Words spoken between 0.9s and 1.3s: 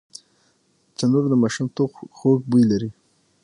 تنور